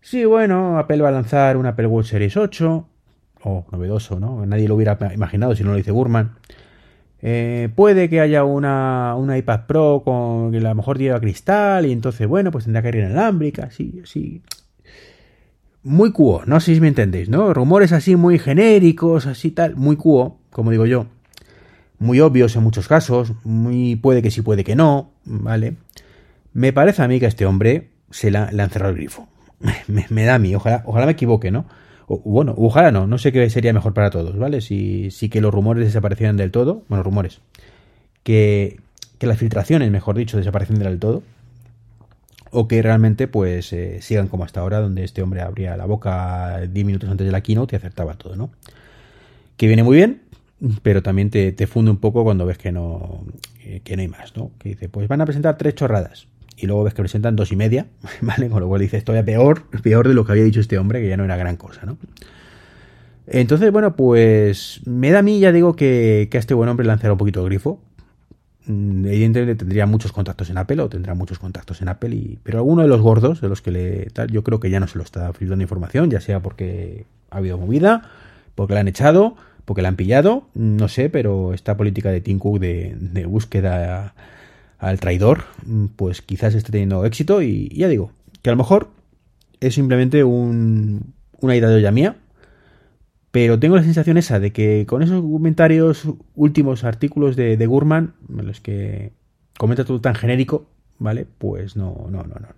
sí, 0.00 0.24
bueno, 0.24 0.78
Apple 0.78 1.02
va 1.02 1.10
a 1.10 1.12
lanzar 1.12 1.58
un 1.58 1.66
Apple 1.66 1.86
Watch 1.86 2.06
Series 2.06 2.34
8, 2.34 2.86
o 3.42 3.66
novedoso, 3.70 4.18
¿no? 4.18 4.46
Nadie 4.46 4.68
lo 4.68 4.74
hubiera 4.74 4.98
imaginado 5.12 5.54
si 5.54 5.64
no 5.64 5.72
lo 5.72 5.76
dice 5.76 5.90
Gurman. 5.90 6.32
Eh, 7.20 7.68
puede 7.76 8.08
que 8.08 8.20
haya 8.20 8.44
una, 8.44 9.14
una, 9.18 9.36
iPad 9.36 9.66
Pro 9.66 10.00
con 10.02 10.50
que 10.50 10.56
a 10.56 10.60
lo 10.62 10.74
mejor 10.74 10.96
lleva 10.96 11.20
cristal 11.20 11.84
y 11.84 11.92
entonces, 11.92 12.26
bueno, 12.26 12.50
pues 12.50 12.64
tendrá 12.64 12.80
que 12.80 12.88
ir 12.88 12.94
inalámbrica, 12.94 13.70
sí, 13.70 14.00
sí 14.06 14.40
muy 15.84 16.12
cuo, 16.12 16.42
no 16.46 16.60
sé 16.60 16.74
si 16.74 16.80
me 16.80 16.88
entendéis, 16.88 17.28
¿no? 17.28 17.52
Rumores 17.52 17.92
así 17.92 18.16
muy 18.16 18.38
genéricos, 18.38 19.26
así 19.26 19.50
tal, 19.50 19.76
muy 19.76 19.96
cuo, 19.96 20.38
como 20.50 20.70
digo 20.70 20.86
yo. 20.86 21.06
Muy 21.98 22.20
obvios 22.20 22.54
en 22.56 22.62
muchos 22.62 22.88
casos, 22.88 23.32
muy 23.44 23.96
puede 23.96 24.22
que 24.22 24.30
sí, 24.30 24.42
puede 24.42 24.64
que 24.64 24.76
no, 24.76 25.10
¿vale? 25.24 25.76
Me 26.52 26.72
parece 26.72 27.02
a 27.02 27.08
mí 27.08 27.18
que 27.18 27.26
a 27.26 27.28
este 27.28 27.46
hombre 27.46 27.90
se 28.10 28.30
le 28.30 28.38
ha 28.38 28.50
encerrado 28.50 28.90
el 28.90 28.96
grifo. 28.96 29.28
Me, 29.88 30.24
da 30.24 30.34
a 30.34 30.38
mí, 30.38 30.54
ojalá, 30.54 30.82
ojalá 30.86 31.06
me 31.06 31.12
equivoque, 31.12 31.52
¿no? 31.52 31.66
O, 32.08 32.18
bueno, 32.24 32.54
ojalá 32.58 32.90
no, 32.90 33.06
no 33.06 33.16
sé 33.18 33.30
qué 33.30 33.48
sería 33.48 33.72
mejor 33.72 33.94
para 33.94 34.10
todos, 34.10 34.36
¿vale? 34.36 34.60
Si, 34.60 35.10
si 35.12 35.28
que 35.28 35.40
los 35.40 35.54
rumores 35.54 35.84
desaparecieran 35.84 36.36
del 36.36 36.50
todo, 36.50 36.82
bueno, 36.88 37.04
rumores, 37.04 37.40
que, 38.24 38.80
que 39.18 39.26
las 39.28 39.38
filtraciones, 39.38 39.90
mejor 39.90 40.16
dicho, 40.16 40.36
desaparecieran 40.36 40.82
del 40.82 40.98
todo, 40.98 41.22
o 42.52 42.68
que 42.68 42.82
realmente 42.82 43.28
pues 43.28 43.72
eh, 43.72 44.00
sigan 44.02 44.28
como 44.28 44.44
hasta 44.44 44.60
ahora, 44.60 44.78
donde 44.78 45.04
este 45.04 45.22
hombre 45.22 45.40
abría 45.40 45.76
la 45.76 45.86
boca 45.86 46.60
10 46.70 46.86
minutos 46.86 47.08
antes 47.08 47.26
de 47.26 47.32
la 47.32 47.40
keynote 47.40 47.74
y 47.74 47.78
acertaba 47.78 48.14
todo, 48.14 48.36
¿no? 48.36 48.50
Que 49.56 49.66
viene 49.66 49.82
muy 49.82 49.96
bien, 49.96 50.20
pero 50.82 51.02
también 51.02 51.30
te, 51.30 51.66
funde 51.66 51.90
un 51.90 51.96
poco 51.96 52.24
cuando 52.24 52.44
ves 52.44 52.58
que 52.58 52.70
no, 52.70 53.24
eh, 53.64 53.80
que 53.82 53.96
no 53.96 54.02
hay 54.02 54.08
más, 54.08 54.36
¿no? 54.36 54.50
Que 54.58 54.70
dice, 54.70 54.90
pues 54.90 55.08
van 55.08 55.22
a 55.22 55.24
presentar 55.24 55.56
tres 55.56 55.74
chorradas. 55.74 56.28
Y 56.58 56.66
luego 56.66 56.84
ves 56.84 56.92
que 56.92 57.00
presentan 57.00 57.36
dos 57.36 57.52
y 57.52 57.56
media, 57.56 57.86
¿vale? 58.20 58.50
Con 58.50 58.60
lo 58.60 58.68
cual 58.68 58.82
dice, 58.82 58.98
esto 58.98 59.14
ya 59.14 59.24
peor, 59.24 59.64
peor 59.82 60.06
de 60.06 60.12
lo 60.12 60.26
que 60.26 60.32
había 60.32 60.44
dicho 60.44 60.60
este 60.60 60.76
hombre, 60.76 61.00
que 61.00 61.08
ya 61.08 61.16
no 61.16 61.24
era 61.24 61.36
gran 61.36 61.56
cosa, 61.56 61.86
¿no? 61.86 61.96
Entonces, 63.26 63.72
bueno, 63.72 63.96
pues 63.96 64.82
me 64.84 65.10
da 65.10 65.20
a 65.20 65.22
mí, 65.22 65.40
ya 65.40 65.52
digo, 65.52 65.74
que, 65.74 66.28
que 66.30 66.36
a 66.36 66.40
este 66.40 66.52
buen 66.52 66.68
hombre 66.68 66.86
lanzará 66.86 67.12
un 67.12 67.18
poquito 67.18 67.40
el 67.40 67.46
grifo, 67.46 67.80
evidentemente 68.66 69.56
tendría 69.56 69.86
muchos 69.86 70.12
contactos 70.12 70.50
en 70.50 70.58
Apple 70.58 70.80
o 70.82 70.88
tendrá 70.88 71.14
muchos 71.14 71.38
contactos 71.38 71.82
en 71.82 71.88
Apple, 71.88 72.14
y, 72.14 72.38
pero 72.42 72.58
alguno 72.58 72.82
de 72.82 72.88
los 72.88 73.00
gordos, 73.00 73.40
de 73.40 73.48
los 73.48 73.62
que 73.62 73.70
le 73.70 74.06
tal, 74.06 74.30
yo 74.30 74.44
creo 74.44 74.60
que 74.60 74.70
ya 74.70 74.80
no 74.80 74.86
se 74.86 74.98
lo 74.98 75.04
está 75.04 75.32
filtrando 75.32 75.62
información, 75.62 76.10
ya 76.10 76.20
sea 76.20 76.40
porque 76.40 77.06
ha 77.30 77.38
habido 77.38 77.58
movida, 77.58 78.10
porque 78.54 78.74
la 78.74 78.80
han 78.80 78.88
echado, 78.88 79.36
porque 79.64 79.82
la 79.82 79.88
han 79.88 79.96
pillado, 79.96 80.44
no 80.54 80.88
sé, 80.88 81.08
pero 81.08 81.54
esta 81.54 81.76
política 81.76 82.10
de 82.10 82.20
Tim 82.20 82.38
Cook 82.38 82.60
de, 82.60 83.26
búsqueda 83.26 84.14
al 84.78 85.00
traidor, 85.00 85.44
mm, 85.66 85.86
pues 85.96 86.22
quizás 86.22 86.54
esté 86.54 86.72
teniendo 86.72 87.04
éxito 87.04 87.42
y 87.42 87.68
ya 87.68 87.88
digo, 87.88 88.12
que 88.42 88.50
a 88.50 88.52
lo 88.52 88.56
mejor 88.56 88.90
es 89.60 89.74
simplemente 89.74 90.24
un, 90.24 91.14
una 91.40 91.56
idea 91.56 91.68
de 91.68 91.76
olla 91.76 91.92
mía, 91.92 92.16
pero 93.32 93.58
tengo 93.58 93.76
la 93.76 93.82
sensación 93.82 94.18
esa 94.18 94.38
de 94.38 94.52
que 94.52 94.84
con 94.86 95.02
esos 95.02 95.22
comentarios, 95.22 96.06
últimos 96.36 96.84
artículos 96.84 97.34
de, 97.34 97.66
Gurman, 97.66 98.12
en 98.28 98.46
los 98.46 98.60
que 98.60 99.12
comenta 99.58 99.86
todo 99.86 100.02
tan 100.02 100.14
genérico, 100.14 100.66
¿vale? 100.98 101.26
Pues 101.38 101.74
no, 101.74 102.06
no, 102.10 102.22
no, 102.24 102.34
no. 102.34 102.48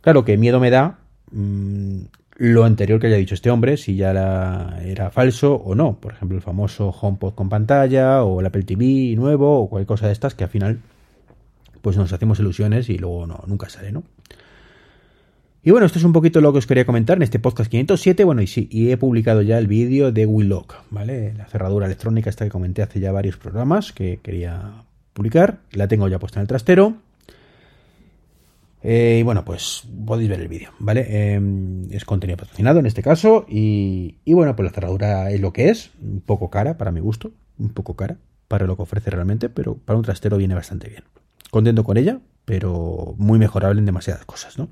Claro 0.00 0.24
que 0.24 0.36
miedo 0.36 0.58
me 0.58 0.70
da 0.70 0.98
mm, 1.30 2.00
lo 2.34 2.64
anterior 2.64 2.98
que 2.98 3.06
haya 3.06 3.16
dicho 3.16 3.34
este 3.34 3.48
hombre, 3.48 3.76
si 3.76 3.94
ya 3.94 4.10
era 4.10 5.10
falso 5.12 5.54
o 5.54 5.76
no. 5.76 6.00
Por 6.00 6.14
ejemplo, 6.14 6.36
el 6.36 6.42
famoso 6.42 6.90
HomePod 6.90 7.34
con 7.34 7.48
pantalla 7.48 8.24
o 8.24 8.40
el 8.40 8.46
Apple 8.46 8.64
TV 8.64 9.14
nuevo 9.14 9.60
o 9.60 9.70
cualquier 9.70 9.86
cosa 9.86 10.08
de 10.08 10.12
estas 10.12 10.34
que 10.34 10.42
al 10.44 10.50
final 10.50 10.80
pues 11.80 11.96
nos 11.96 12.12
hacemos 12.12 12.40
ilusiones 12.40 12.88
y 12.90 12.98
luego 12.98 13.28
no, 13.28 13.44
nunca 13.46 13.68
sale, 13.68 13.92
¿no? 13.92 14.02
Y 15.66 15.72
bueno, 15.72 15.84
esto 15.84 15.98
es 15.98 16.04
un 16.04 16.12
poquito 16.12 16.40
lo 16.40 16.52
que 16.52 16.58
os 16.58 16.66
quería 16.68 16.86
comentar 16.86 17.16
en 17.16 17.24
este 17.24 17.40
podcast 17.40 17.68
507. 17.68 18.22
Bueno, 18.22 18.40
y 18.40 18.46
sí, 18.46 18.68
y 18.70 18.92
he 18.92 18.96
publicado 18.96 19.42
ya 19.42 19.58
el 19.58 19.66
vídeo 19.66 20.12
de 20.12 20.24
Willock, 20.24 20.76
¿vale? 20.90 21.34
La 21.34 21.46
cerradura 21.46 21.86
electrónica 21.86 22.30
esta 22.30 22.44
que 22.44 22.52
comenté 22.52 22.82
hace 22.82 23.00
ya 23.00 23.10
varios 23.10 23.36
programas 23.36 23.90
que 23.90 24.20
quería 24.22 24.84
publicar. 25.12 25.58
La 25.72 25.88
tengo 25.88 26.06
ya 26.06 26.20
puesta 26.20 26.38
en 26.38 26.42
el 26.42 26.46
trastero. 26.46 26.98
Eh, 28.84 29.18
y 29.18 29.22
bueno, 29.24 29.44
pues 29.44 29.82
podéis 30.06 30.30
ver 30.30 30.40
el 30.40 30.46
vídeo, 30.46 30.70
¿vale? 30.78 31.34
Em, 31.34 31.90
es 31.90 32.04
contenido 32.04 32.36
patrocinado 32.36 32.78
en 32.78 32.86
este 32.86 33.02
caso. 33.02 33.44
Y, 33.48 34.18
bueno, 34.24 34.54
pues 34.54 34.66
la 34.66 34.72
cerradura 34.72 35.32
es 35.32 35.40
lo 35.40 35.52
que 35.52 35.70
es. 35.70 35.90
Un 36.00 36.20
poco 36.20 36.48
cara 36.48 36.78
para 36.78 36.92
mi 36.92 37.00
gusto. 37.00 37.32
Un 37.58 37.70
poco 37.70 37.96
cara 37.96 38.18
para 38.46 38.68
lo 38.68 38.76
que 38.76 38.82
ofrece 38.82 39.10
realmente. 39.10 39.48
Pero 39.48 39.74
para 39.74 39.98
un 39.98 40.04
trastero 40.04 40.36
viene 40.36 40.54
bastante 40.54 40.88
bien. 40.88 41.02
Contento 41.50 41.82
con 41.82 41.96
ella, 41.96 42.20
pero 42.44 43.16
muy 43.18 43.40
mejorable 43.40 43.80
en 43.80 43.86
demasiadas 43.86 44.24
cosas, 44.24 44.58
¿no? 44.58 44.68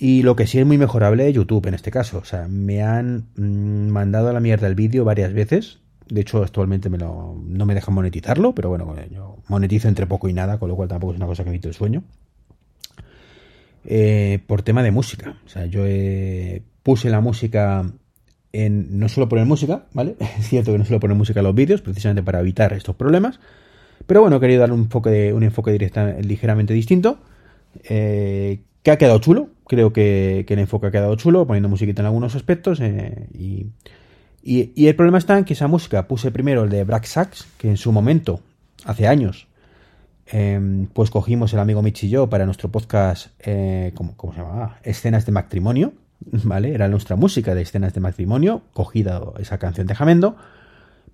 Y 0.00 0.22
lo 0.22 0.36
que 0.36 0.46
sí 0.46 0.60
es 0.60 0.66
muy 0.66 0.78
mejorable 0.78 1.28
es 1.28 1.34
YouTube 1.34 1.66
en 1.66 1.74
este 1.74 1.90
caso. 1.90 2.18
O 2.18 2.24
sea, 2.24 2.46
me 2.46 2.82
han 2.82 3.26
mm, 3.36 3.88
mandado 3.88 4.28
a 4.28 4.32
la 4.32 4.38
mierda 4.38 4.68
el 4.68 4.76
vídeo 4.76 5.04
varias 5.04 5.32
veces. 5.32 5.80
De 6.08 6.20
hecho, 6.20 6.42
actualmente 6.42 6.88
me 6.88 6.98
lo, 6.98 7.36
no 7.44 7.66
me 7.66 7.74
dejan 7.74 7.94
monetizarlo, 7.94 8.54
pero 8.54 8.70
bueno, 8.70 8.94
yo 9.10 9.38
monetizo 9.48 9.88
entre 9.88 10.06
poco 10.06 10.28
y 10.28 10.32
nada, 10.32 10.58
con 10.58 10.68
lo 10.68 10.76
cual 10.76 10.88
tampoco 10.88 11.12
es 11.12 11.16
una 11.16 11.26
cosa 11.26 11.42
que 11.42 11.50
me 11.50 11.56
el 11.56 11.74
sueño. 11.74 12.04
Eh, 13.84 14.38
por 14.46 14.62
tema 14.62 14.82
de 14.84 14.92
música. 14.92 15.36
O 15.44 15.48
sea, 15.48 15.66
yo 15.66 15.82
puse 16.84 17.10
la 17.10 17.20
música 17.20 17.90
en. 18.52 18.98
No 19.00 19.08
suelo 19.08 19.28
poner 19.28 19.46
música, 19.46 19.86
¿vale? 19.92 20.16
Es 20.38 20.48
cierto 20.48 20.72
que 20.72 20.78
no 20.78 20.84
suelo 20.84 21.00
poner 21.00 21.16
música 21.16 21.40
en 21.40 21.44
los 21.44 21.54
vídeos, 21.54 21.82
precisamente 21.82 22.22
para 22.22 22.40
evitar 22.40 22.72
estos 22.72 22.94
problemas. 22.94 23.40
Pero 24.06 24.20
bueno, 24.20 24.36
he 24.36 24.40
querido 24.40 24.60
darle 24.60 24.76
un 24.76 24.82
enfoque, 24.82 25.32
un 25.32 25.42
enfoque 25.42 25.76
ligeramente 26.22 26.72
distinto. 26.72 27.18
Eh, 27.84 28.60
que 28.88 28.92
ha 28.92 28.98
quedado 28.98 29.18
chulo. 29.18 29.48
Creo 29.66 29.92
que, 29.92 30.46
el 30.48 30.58
enfoque 30.58 30.86
ha 30.86 30.90
quedado 30.90 31.14
chulo, 31.16 31.46
poniendo 31.46 31.68
musiquita 31.68 32.02
en 32.02 32.06
algunos 32.06 32.34
aspectos. 32.34 32.80
Eh, 32.80 33.28
y, 33.34 33.66
y, 34.42 34.86
el 34.86 34.96
problema 34.96 35.18
está 35.18 35.38
en 35.38 35.44
que 35.44 35.52
esa 35.52 35.66
música 35.66 36.08
puse 36.08 36.30
primero 36.30 36.64
el 36.64 36.70
de 36.70 36.84
Black 36.84 37.04
Sax, 37.04 37.46
que 37.58 37.68
en 37.68 37.76
su 37.76 37.92
momento, 37.92 38.40
hace 38.84 39.06
años, 39.06 39.48
Em, 40.30 40.86
pues 40.88 41.10
cogimos 41.10 41.54
el 41.54 41.58
amigo 41.58 41.80
Mitch 41.80 42.04
y 42.04 42.10
yo 42.10 42.28
para 42.28 42.44
nuestro 42.44 42.70
podcast, 42.70 43.28
eh, 43.38 43.92
¿cómo, 43.94 44.14
se 44.34 44.40
llamaba? 44.40 44.78
Escenas 44.82 45.24
de 45.24 45.32
matrimonio, 45.32 45.94
¿vale? 46.20 46.74
Era 46.74 46.88
nuestra 46.88 47.16
música 47.16 47.54
de 47.54 47.62
escenas 47.62 47.94
de 47.94 48.00
matrimonio, 48.00 48.62
cogida 48.74 49.22
esa 49.38 49.58
canción 49.58 49.86
de 49.86 49.94
Jamendo. 49.94 50.36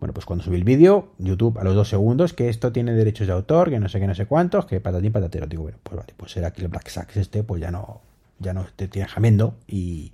Bueno, 0.04 0.12
pues 0.12 0.26
cuando 0.26 0.44
subí 0.44 0.56
el 0.56 0.64
vídeo, 0.64 1.14
YouTube 1.16 1.58
a 1.58 1.64
los 1.64 1.74
dos 1.74 1.88
segundos, 1.88 2.34
que 2.34 2.50
esto 2.50 2.70
tiene 2.72 2.92
derechos 2.92 3.26
de 3.26 3.32
autor, 3.32 3.70
que 3.70 3.80
no 3.80 3.88
sé 3.88 4.00
qué, 4.00 4.06
no 4.06 4.14
sé 4.14 4.26
cuántos, 4.26 4.66
que 4.66 4.78
patatín 4.78 5.12
patatero. 5.12 5.46
Digo, 5.46 5.62
bueno, 5.62 5.78
pues 5.82 5.96
vale, 5.96 6.12
pues 6.14 6.30
será 6.30 6.52
que 6.52 6.60
el 6.60 6.68
Black 6.68 6.88
Sax 6.88 7.16
este, 7.16 7.42
pues 7.42 7.62
ya 7.62 7.70
no, 7.70 8.02
ya 8.38 8.52
no 8.52 8.66
tiene 8.76 9.08
Jamendo 9.08 9.54
y, 9.66 10.12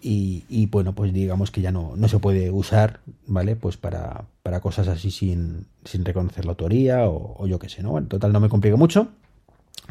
y, 0.00 0.66
bueno, 0.68 0.94
pues 0.94 1.12
digamos 1.12 1.50
que 1.50 1.60
ya 1.60 1.70
no, 1.70 1.92
no 1.96 2.08
se 2.08 2.18
puede 2.18 2.50
usar, 2.50 3.00
¿vale? 3.26 3.56
Pues 3.56 3.76
para, 3.76 4.24
para 4.42 4.60
cosas 4.60 4.88
así 4.88 5.10
sin, 5.10 5.66
sin 5.84 6.02
reconocer 6.02 6.46
la 6.46 6.52
autoría 6.52 7.06
o, 7.06 7.46
yo 7.46 7.58
qué 7.58 7.68
sé, 7.68 7.82
¿no? 7.82 7.90
Bueno, 7.90 8.08
total, 8.08 8.32
no 8.32 8.40
me 8.40 8.48
complico 8.48 8.78
mucho. 8.78 9.08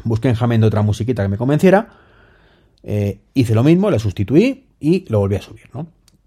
Busqué 0.02 0.28
en 0.28 0.34
Jamendo 0.34 0.66
otra 0.66 0.82
musiquita 0.82 1.22
que 1.22 1.28
me 1.28 1.38
convenciera. 1.38 1.86
Eh, 2.82 3.20
hice 3.32 3.54
lo 3.54 3.62
mismo, 3.62 3.92
la 3.92 4.00
sustituí 4.00 4.64
y 4.80 5.08
lo 5.08 5.20
volví 5.20 5.36
a 5.36 5.40
subir, 5.40 5.70
¿no? 5.72 5.86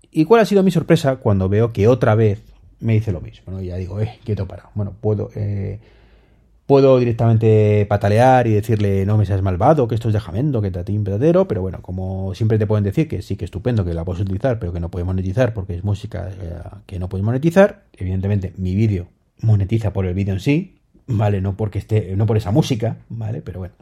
¿Y 0.09 0.23
cuál 0.23 0.39
ha 0.39 0.45
sido 0.45 0.63
mi 0.63 0.71
sorpresa 0.71 1.17
cuando 1.17 1.49
veo 1.49 1.73
que 1.73 1.89
otra 1.89 2.15
vez 2.15 2.46
me 2.79 2.93
dice 2.93 3.11
lo 3.11 3.21
mismo? 3.21 3.51
¿no? 3.51 3.61
Ya 3.61 3.75
digo, 3.77 3.99
eh, 4.01 4.19
quieto 4.23 4.47
para. 4.47 4.69
Bueno, 4.75 4.93
puedo. 4.99 5.29
Eh, 5.35 5.79
Puedo 6.67 6.99
directamente 6.99 7.85
patalear 7.85 8.45
y 8.45 8.51
decirle 8.51 9.05
no 9.05 9.17
me 9.17 9.25
seas 9.25 9.41
malvado, 9.41 9.87
que 9.87 9.95
esto 9.95 10.09
es 10.09 10.13
de 10.13 10.19
Jamendo, 10.19 10.61
que 10.61 10.69
tatín 10.69 11.05
pedadero, 11.05 11.47
pero 11.47 11.61
bueno, 11.61 11.81
como 11.81 12.35
siempre 12.35 12.59
te 12.59 12.67
pueden 12.67 12.83
decir 12.83 13.07
que 13.07 13.21
sí 13.21 13.37
que 13.37 13.45
estupendo, 13.45 13.85
que 13.85 13.93
la 13.93 14.03
puedes 14.03 14.21
utilizar, 14.21 14.59
pero 14.59 14.73
que 14.73 14.81
no 14.81 14.91
puedes 14.91 15.05
monetizar 15.05 15.53
porque 15.53 15.75
es 15.75 15.85
música 15.85 16.27
eh, 16.29 16.59
que 16.85 16.99
no 16.99 17.07
puedes 17.07 17.23
monetizar, 17.23 17.85
evidentemente 17.93 18.51
mi 18.57 18.75
vídeo 18.75 19.07
monetiza 19.41 19.93
por 19.93 20.05
el 20.07 20.13
vídeo 20.13 20.33
en 20.33 20.41
sí, 20.41 20.75
¿vale? 21.07 21.39
No 21.39 21.55
porque 21.55 21.79
esté, 21.79 22.13
no 22.17 22.25
por 22.25 22.35
esa 22.35 22.51
música, 22.51 22.97
¿vale? 23.07 23.41
Pero 23.41 23.59
bueno. 23.59 23.73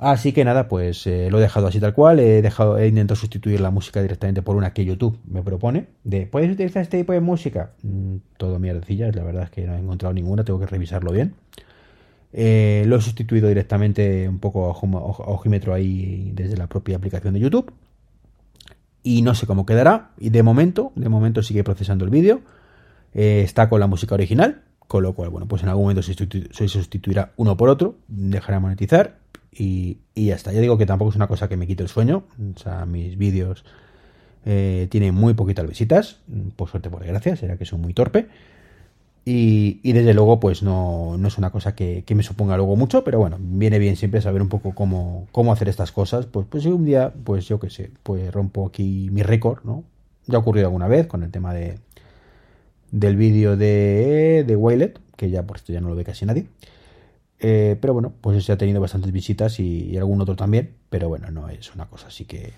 Así 0.00 0.32
que 0.32 0.44
nada, 0.44 0.68
pues 0.68 1.06
eh, 1.08 1.28
lo 1.28 1.38
he 1.38 1.40
dejado 1.40 1.66
así 1.66 1.80
tal 1.80 1.92
cual. 1.92 2.20
He 2.20 2.38
intentado 2.86 3.16
sustituir 3.16 3.60
la 3.60 3.70
música 3.70 4.00
directamente 4.00 4.42
por 4.42 4.54
una 4.54 4.72
que 4.72 4.84
YouTube 4.84 5.18
me 5.26 5.42
propone. 5.42 5.88
De, 6.04 6.26
¿puedes 6.26 6.50
utilizar 6.52 6.82
este 6.82 6.98
tipo 6.98 7.12
de 7.12 7.20
música? 7.20 7.72
Mm, 7.82 8.16
todo 8.36 8.58
mierdecillas, 8.58 9.14
la 9.16 9.24
verdad 9.24 9.44
es 9.44 9.50
que 9.50 9.66
no 9.66 9.74
he 9.74 9.78
encontrado 9.78 10.14
ninguna, 10.14 10.44
tengo 10.44 10.60
que 10.60 10.66
revisarlo 10.66 11.10
bien. 11.10 11.34
Eh, 12.32 12.84
lo 12.86 12.96
he 12.96 13.00
sustituido 13.00 13.48
directamente 13.48 14.28
un 14.28 14.38
poco 14.38 14.66
a 14.66 15.32
ojímetro 15.32 15.74
ahí 15.74 16.30
desde 16.34 16.56
la 16.56 16.66
propia 16.68 16.96
aplicación 16.96 17.34
de 17.34 17.40
YouTube. 17.40 17.72
Y 19.02 19.22
no 19.22 19.34
sé 19.34 19.46
cómo 19.46 19.66
quedará. 19.66 20.10
Y 20.18 20.30
de 20.30 20.42
momento, 20.42 20.92
de 20.94 21.08
momento 21.08 21.42
sigue 21.42 21.64
procesando 21.64 22.04
el 22.04 22.10
vídeo. 22.10 22.42
Eh, 23.14 23.42
está 23.44 23.68
con 23.68 23.80
la 23.80 23.86
música 23.86 24.14
original. 24.14 24.62
Con 24.86 25.02
lo 25.02 25.12
cual, 25.14 25.30
bueno, 25.30 25.46
pues 25.46 25.62
en 25.62 25.68
algún 25.68 25.84
momento 25.84 26.02
se, 26.02 26.68
sustituirá 26.68 27.32
uno 27.36 27.56
por 27.56 27.68
otro. 27.68 27.96
Dejará 28.08 28.60
monetizar. 28.60 29.16
Y, 29.52 29.98
ya 30.14 30.34
está. 30.34 30.52
Ya 30.52 30.60
digo 30.60 30.78
que 30.78 30.86
tampoco 30.86 31.10
es 31.10 31.16
una 31.16 31.28
cosa 31.28 31.48
que 31.48 31.56
me 31.56 31.66
quite 31.66 31.82
el 31.82 31.88
sueño. 31.88 32.24
O 32.54 32.58
sea, 32.58 32.86
mis 32.86 33.16
vídeos 33.18 33.64
eh, 34.44 34.88
tienen 34.90 35.14
muy 35.14 35.34
poquitas 35.34 35.66
visitas. 35.66 36.20
Por 36.56 36.68
suerte, 36.68 36.90
por 36.90 37.02
desgracia. 37.02 37.36
Será 37.36 37.56
que 37.56 37.64
soy 37.64 37.78
muy 37.78 37.94
torpe. 37.94 38.28
Y, 39.30 39.92
desde 39.92 40.14
luego, 40.14 40.40
pues 40.40 40.62
no, 40.62 41.18
no 41.18 41.28
es 41.28 41.36
una 41.36 41.50
cosa 41.50 41.74
que, 41.74 42.02
me 42.14 42.22
suponga 42.22 42.56
luego 42.56 42.76
mucho, 42.76 43.04
pero 43.04 43.18
bueno, 43.18 43.36
viene 43.38 43.78
bien 43.78 43.96
siempre 43.96 44.22
saber 44.22 44.40
un 44.40 44.48
poco 44.48 44.74
cómo, 44.74 45.28
cómo 45.32 45.52
hacer 45.52 45.68
estas 45.68 45.92
cosas. 45.92 46.24
Pues, 46.24 46.46
pues 46.48 46.62
si 46.62 46.70
un 46.70 46.86
día, 46.86 47.12
pues 47.24 47.46
yo 47.46 47.60
qué 47.60 47.68
sé, 47.68 47.90
pues 48.02 48.32
rompo 48.32 48.66
aquí 48.66 49.10
mi 49.12 49.22
récord, 49.22 49.64
¿no? 49.64 49.84
Ya 50.26 50.36
ha 50.38 50.40
ocurrido 50.40 50.68
alguna 50.68 50.88
vez 50.88 51.06
con 51.06 51.22
el 51.22 51.30
tema 51.30 51.52
de 51.52 51.78
del 52.90 53.16
vídeo 53.16 53.56
de, 53.56 54.44
de 54.46 54.56
Waylet, 54.56 54.98
que 55.16 55.30
ya 55.30 55.42
por 55.42 55.58
esto 55.58 55.72
ya 55.72 55.80
no 55.80 55.88
lo 55.88 55.94
ve 55.94 56.04
casi 56.04 56.24
nadie. 56.24 56.46
Eh, 57.40 57.76
pero 57.80 57.92
bueno, 57.92 58.12
pues 58.20 58.38
ese 58.38 58.52
ha 58.52 58.58
tenido 58.58 58.80
bastantes 58.80 59.12
visitas 59.12 59.60
y, 59.60 59.96
algún 59.96 60.20
otro 60.20 60.36
también. 60.36 60.70
Pero 60.90 61.08
bueno, 61.08 61.30
no 61.30 61.48
es 61.48 61.74
una 61.74 61.86
cosa 61.86 62.08
así 62.08 62.24
que, 62.24 62.52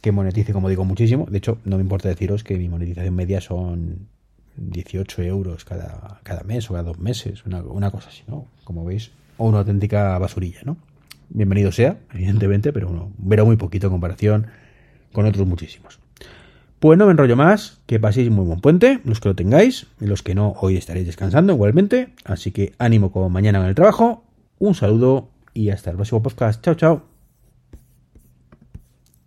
que 0.00 0.12
monetice, 0.12 0.52
como 0.52 0.68
digo, 0.68 0.84
muchísimo. 0.84 1.26
De 1.28 1.38
hecho, 1.38 1.58
no 1.64 1.76
me 1.76 1.82
importa 1.82 2.08
deciros 2.08 2.44
que 2.44 2.56
mi 2.56 2.68
monetización 2.68 3.14
media 3.14 3.40
son 3.40 4.08
18 4.56 5.22
euros 5.22 5.64
cada, 5.64 6.20
cada 6.22 6.42
mes 6.42 6.68
o 6.70 6.74
cada 6.74 6.84
dos 6.84 6.98
meses, 6.98 7.44
una, 7.46 7.90
cosa 7.90 8.08
así, 8.08 8.22
¿no? 8.26 8.46
Como 8.64 8.84
veis, 8.84 9.10
o 9.38 9.48
una 9.48 9.58
auténtica 9.58 10.18
basurilla, 10.18 10.60
¿no? 10.64 10.76
Bienvenido 11.28 11.72
sea, 11.72 11.98
evidentemente, 12.12 12.72
pero 12.72 12.88
uno 12.88 13.12
verá 13.18 13.44
muy 13.44 13.56
poquito 13.56 13.86
en 13.86 13.92
comparación 13.92 14.46
con 15.12 15.26
otros 15.26 15.46
muchísimos. 15.46 15.99
Pues 16.80 16.98
no 16.98 17.04
me 17.04 17.12
enrollo 17.12 17.36
más, 17.36 17.78
que 17.86 18.00
paséis 18.00 18.30
muy 18.30 18.46
buen 18.46 18.60
puente, 18.60 19.00
los 19.04 19.20
que 19.20 19.28
lo 19.28 19.36
tengáis, 19.36 19.86
y 20.00 20.06
los 20.06 20.22
que 20.22 20.34
no, 20.34 20.54
hoy 20.60 20.78
estaréis 20.78 21.06
descansando 21.06 21.52
igualmente, 21.52 22.14
así 22.24 22.52
que 22.52 22.72
ánimo 22.78 23.12
como 23.12 23.28
mañana 23.28 23.60
en 23.60 23.66
el 23.66 23.74
trabajo, 23.74 24.24
un 24.58 24.74
saludo 24.74 25.28
y 25.52 25.68
hasta 25.68 25.90
el 25.90 25.96
próximo 25.96 26.22
podcast. 26.22 26.64
Chao, 26.64 26.74
chao. 26.74 27.09